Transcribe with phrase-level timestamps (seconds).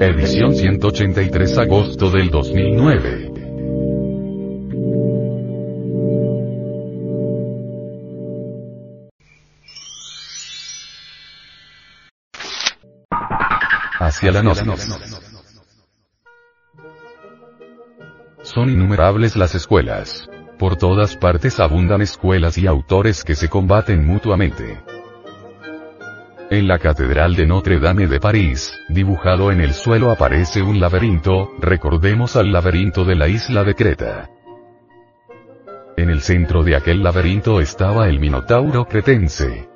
[0.00, 3.32] Edición 183 agosto del 2009.
[13.98, 15.20] Hacia la Gnosis.
[18.42, 20.28] Son innumerables las escuelas.
[20.58, 24.87] Por todas partes abundan escuelas y autores que se combaten mutuamente.
[26.50, 31.52] En la Catedral de Notre Dame de París, dibujado en el suelo aparece un laberinto,
[31.60, 34.30] recordemos al laberinto de la isla de Creta.
[35.98, 39.68] En el centro de aquel laberinto estaba el Minotauro cretense.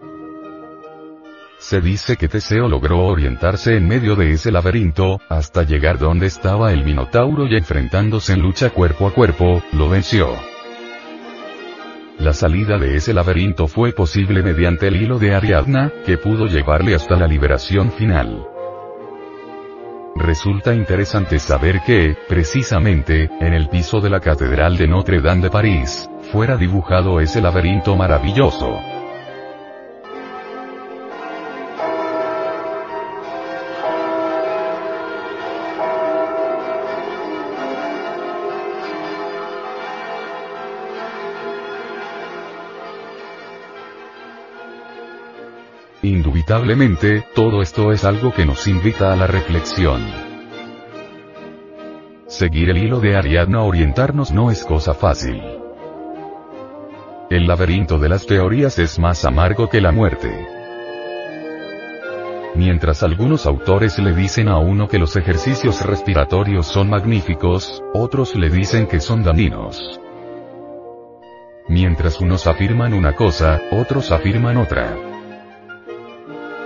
[1.58, 6.72] Se dice que Teseo logró orientarse en medio de ese laberinto, hasta llegar donde estaba
[6.72, 10.52] el Minotauro y enfrentándose en lucha cuerpo a cuerpo, lo venció.
[12.23, 16.95] La salida de ese laberinto fue posible mediante el hilo de Ariadna, que pudo llevarle
[16.95, 18.47] hasta la liberación final.
[20.15, 25.50] Resulta interesante saber que, precisamente, en el piso de la Catedral de Notre Dame de
[25.50, 29.02] París, fuera dibujado ese laberinto maravilloso.
[46.03, 50.03] Indubitablemente, todo esto es algo que nos invita a la reflexión.
[52.27, 55.41] Seguir el hilo de Ariadna orientarnos no es cosa fácil.
[57.31, 60.44] El laberinto de las teorías es más amargo que la muerte.
[62.56, 68.50] Mientras algunos autores le dicen a uno que los ejercicios respiratorios son magníficos, otros le
[68.50, 70.00] dicen que son dañinos.
[71.69, 75.11] Mientras unos afirman una cosa, otros afirman otra.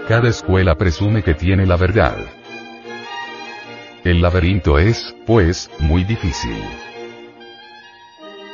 [0.09, 2.17] Cada escuela presume que tiene la verdad.
[4.05, 6.63] El laberinto es, pues, muy difícil.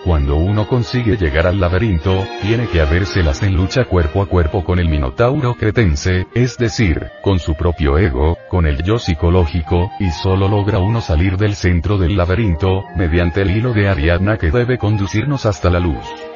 [0.03, 4.79] Cuando uno consigue llegar al laberinto, tiene que habérselas en lucha cuerpo a cuerpo con
[4.79, 10.49] el minotauro cretense, es decir, con su propio ego, con el yo psicológico, y solo
[10.49, 15.45] logra uno salir del centro del laberinto, mediante el hilo de Ariadna que debe conducirnos
[15.45, 16.32] hasta la luz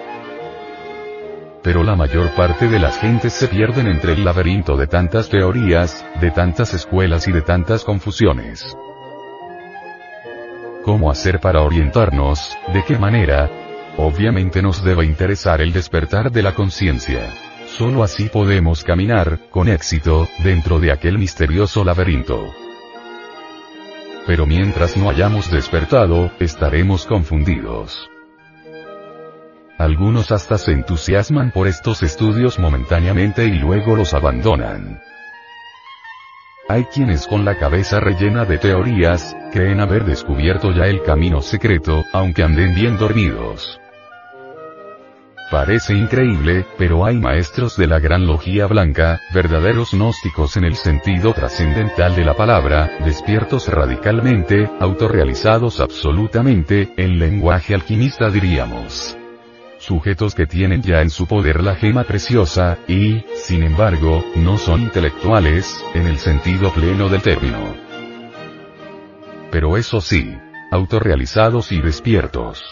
[1.67, 6.07] pero la mayor parte de las gentes se pierden entre el laberinto de tantas teorías,
[6.21, 8.77] de tantas escuelas y de tantas confusiones.
[10.85, 12.57] ¿Cómo hacer para orientarnos?
[12.73, 13.51] ¿De qué manera?
[13.97, 17.35] Obviamente nos debe interesar el despertar de la conciencia.
[17.67, 22.55] Solo así podemos caminar, con éxito, dentro de aquel misterioso laberinto.
[24.25, 28.09] Pero mientras no hayamos despertado, estaremos confundidos.
[29.79, 35.03] Algunos hasta se entusiasman por estos estudios momentáneamente y luego los abandonan.
[36.69, 42.05] Hay quienes con la cabeza rellena de teorías, creen haber descubierto ya el camino secreto,
[42.13, 43.79] aunque anden bien dormidos.
[45.51, 51.35] Parece increíble, pero hay maestros de la gran logía blanca, verdaderos gnósticos en el sentido
[51.35, 59.17] trascendental de la palabra, despiertos radicalmente, autorrealizados absolutamente, en lenguaje alquimista diríamos
[59.79, 64.83] sujetos que tienen ya en su poder la gema preciosa, y, sin embargo, no son
[64.83, 67.75] intelectuales, en el sentido pleno del término.
[69.51, 70.37] Pero eso sí,
[70.71, 72.63] autorrealizados y despiertos.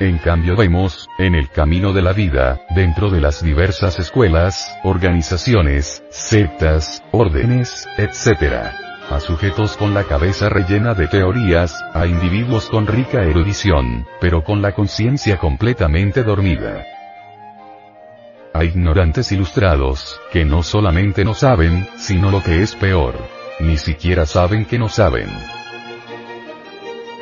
[0.00, 6.02] En cambio vemos, en el camino de la vida, dentro de las diversas escuelas, organizaciones,
[6.10, 13.22] sectas, órdenes, etc a sujetos con la cabeza rellena de teorías, a individuos con rica
[13.22, 16.84] erudición, pero con la conciencia completamente dormida.
[18.52, 23.14] A ignorantes ilustrados, que no solamente no saben, sino lo que es peor.
[23.60, 25.28] Ni siquiera saben que no saben.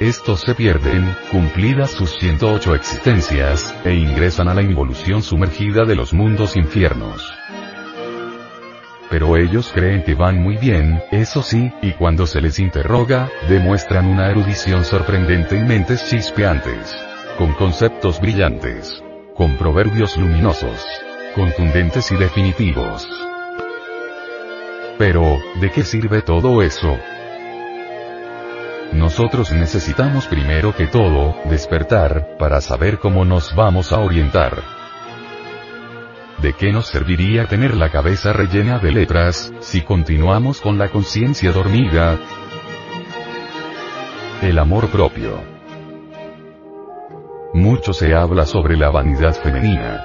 [0.00, 6.12] Estos se pierden, cumplidas sus 108 existencias, e ingresan a la involución sumergida de los
[6.12, 7.41] mundos infiernos
[9.12, 14.06] pero ellos creen que van muy bien, eso sí, y cuando se les interroga, demuestran
[14.06, 16.96] una erudición sorprendente mentes chispeantes.
[17.36, 19.04] Con conceptos brillantes.
[19.34, 20.82] Con proverbios luminosos.
[21.34, 23.06] Contundentes y definitivos.
[24.96, 26.96] Pero, ¿de qué sirve todo eso?
[28.94, 34.81] Nosotros necesitamos primero que todo, despertar, para saber cómo nos vamos a orientar.
[36.42, 41.52] ¿De qué nos serviría tener la cabeza rellena de letras, si continuamos con la conciencia
[41.52, 42.18] dormida?
[44.42, 45.40] El amor propio.
[47.54, 50.04] Mucho se habla sobre la vanidad femenina.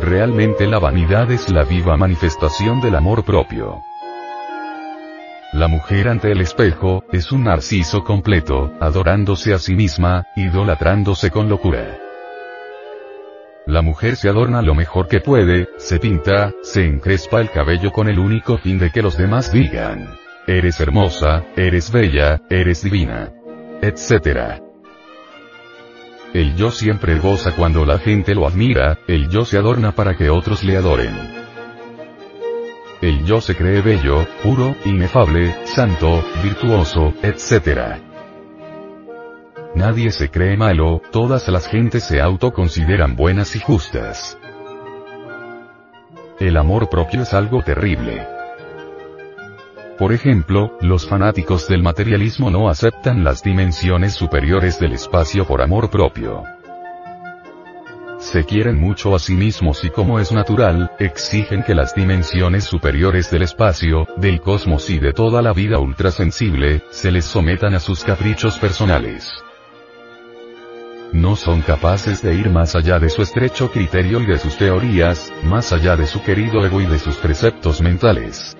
[0.00, 3.82] Realmente la vanidad es la viva manifestación del amor propio.
[5.52, 11.50] La mujer ante el espejo, es un narciso completo, adorándose a sí misma, idolatrándose con
[11.50, 11.98] locura.
[13.66, 18.08] La mujer se adorna lo mejor que puede, se pinta, se encrespa el cabello con
[18.08, 20.06] el único fin de que los demás digan,
[20.46, 23.32] eres hermosa, eres bella, eres divina,
[23.80, 24.60] etc.
[26.34, 30.28] El yo siempre goza cuando la gente lo admira, el yo se adorna para que
[30.28, 31.14] otros le adoren.
[33.00, 38.13] El yo se cree bello, puro, inefable, santo, virtuoso, etc.
[39.74, 44.38] Nadie se cree malo, todas las gentes se autoconsideran buenas y justas.
[46.38, 48.26] El amor propio es algo terrible.
[49.98, 55.90] Por ejemplo, los fanáticos del materialismo no aceptan las dimensiones superiores del espacio por amor
[55.90, 56.44] propio
[58.24, 63.30] se quieren mucho a sí mismos y como es natural, exigen que las dimensiones superiores
[63.30, 68.02] del espacio, del cosmos y de toda la vida ultrasensible, se les sometan a sus
[68.02, 69.30] caprichos personales.
[71.14, 75.32] No son capaces de ir más allá de su estrecho criterio y de sus teorías,
[75.44, 78.56] más allá de su querido ego y de sus preceptos mentales.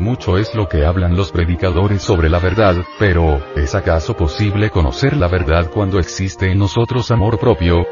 [0.00, 5.16] Mucho es lo que hablan los predicadores sobre la verdad, pero, ¿es acaso posible conocer
[5.16, 7.86] la verdad cuando existe en nosotros amor propio?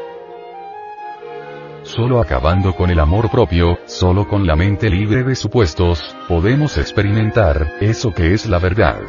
[1.83, 7.75] Solo acabando con el amor propio, solo con la mente libre de supuestos, podemos experimentar,
[7.79, 8.99] eso que es la verdad.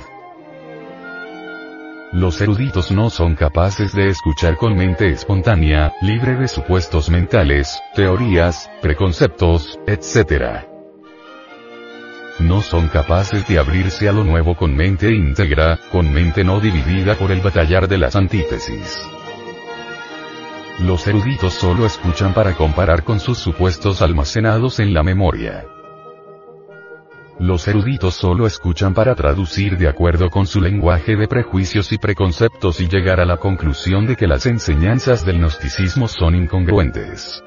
[2.12, 8.71] Los eruditos no son capaces de escuchar con mente espontánea, libre de supuestos mentales, teorías,
[8.83, 10.71] preconceptos, etc
[12.41, 17.15] no son capaces de abrirse a lo nuevo con mente íntegra, con mente no dividida
[17.15, 18.99] por el batallar de las antítesis.
[20.81, 25.67] Los eruditos solo escuchan para comparar con sus supuestos almacenados en la memoria.
[27.40, 32.82] Los eruditos solo escuchan para traducir de acuerdo con su lenguaje de prejuicios y preconceptos
[32.82, 37.42] y llegar a la conclusión de que las enseñanzas del gnosticismo son incongruentes.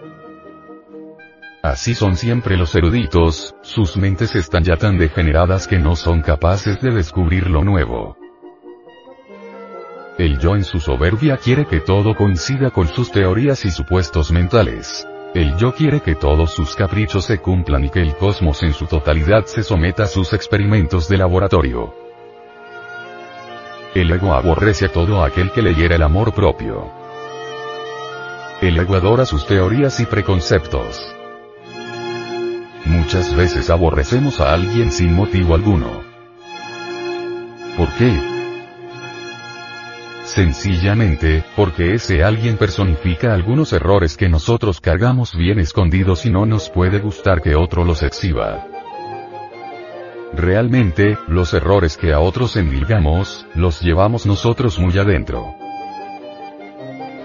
[1.61, 6.81] Así son siempre los eruditos, sus mentes están ya tan degeneradas que no son capaces
[6.81, 8.17] de descubrir lo nuevo.
[10.17, 15.05] El yo en su soberbia quiere que todo coincida con sus teorías y supuestos mentales.
[15.33, 18.85] El yo quiere que todos sus caprichos se cumplan y que el cosmos en su
[18.85, 21.95] totalidad se someta a sus experimentos de laboratorio.
[23.95, 26.87] El ego aborrece a todo aquel que le hiera el amor propio.
[28.61, 31.15] El ego adora sus teorías y preconceptos.
[32.85, 36.03] Muchas veces aborrecemos a alguien sin motivo alguno.
[37.75, 38.32] ¿Por qué?
[40.33, 46.71] Sencillamente, porque ese alguien personifica algunos errores que nosotros cargamos bien escondidos y no nos
[46.71, 48.65] puede gustar que otro los exhiba.
[50.33, 55.53] Realmente, los errores que a otros endilgamos, los llevamos nosotros muy adentro.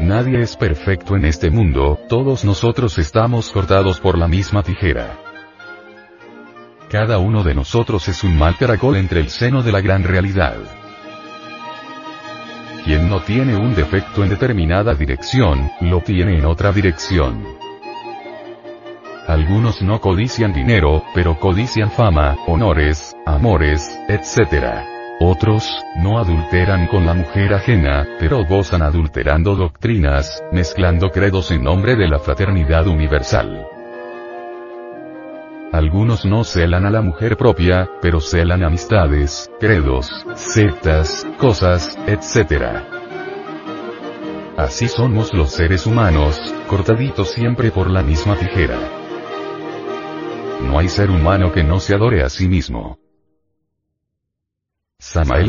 [0.00, 5.18] Nadie es perfecto en este mundo, todos nosotros estamos cortados por la misma tijera.
[6.90, 10.58] Cada uno de nosotros es un mal caracol entre el seno de la gran realidad.
[12.84, 17.44] Quien no tiene un defecto en determinada dirección, lo tiene en otra dirección.
[19.26, 24.86] Algunos no codician dinero, pero codician fama, honores, amores, etc.
[25.20, 31.96] Otros, no adulteran con la mujer ajena, pero gozan adulterando doctrinas, mezclando credos en nombre
[31.96, 33.77] de la fraternidad universal.
[35.72, 42.84] Algunos no celan a la mujer propia, pero celan amistades, credos, sectas, cosas, etc.
[44.56, 48.78] Así somos los seres humanos, cortaditos siempre por la misma tijera.
[50.62, 52.98] No hay ser humano que no se adore a sí mismo.
[54.98, 55.48] Samael